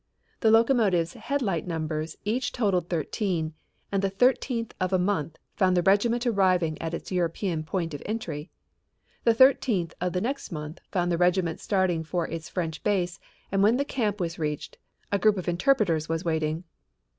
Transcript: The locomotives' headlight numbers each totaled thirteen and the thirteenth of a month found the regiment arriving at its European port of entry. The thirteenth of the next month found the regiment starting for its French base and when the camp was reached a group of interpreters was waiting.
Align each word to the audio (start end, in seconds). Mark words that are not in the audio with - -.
The 0.39 0.49
locomotives' 0.49 1.13
headlight 1.13 1.67
numbers 1.67 2.17
each 2.25 2.51
totaled 2.51 2.89
thirteen 2.89 3.53
and 3.91 4.01
the 4.01 4.09
thirteenth 4.09 4.73
of 4.81 4.91
a 4.91 4.97
month 4.97 5.37
found 5.55 5.77
the 5.77 5.83
regiment 5.83 6.25
arriving 6.25 6.75
at 6.81 6.95
its 6.95 7.11
European 7.11 7.61
port 7.63 7.93
of 7.93 8.01
entry. 8.03 8.49
The 9.25 9.35
thirteenth 9.35 9.93
of 10.01 10.13
the 10.13 10.21
next 10.21 10.51
month 10.51 10.79
found 10.91 11.11
the 11.11 11.19
regiment 11.19 11.59
starting 11.59 12.03
for 12.03 12.27
its 12.27 12.49
French 12.49 12.81
base 12.83 13.19
and 13.51 13.61
when 13.61 13.77
the 13.77 13.85
camp 13.85 14.19
was 14.19 14.39
reached 14.39 14.79
a 15.11 15.19
group 15.19 15.37
of 15.37 15.47
interpreters 15.47 16.09
was 16.09 16.25
waiting. 16.25 16.63